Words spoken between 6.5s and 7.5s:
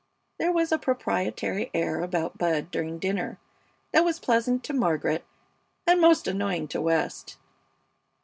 to West.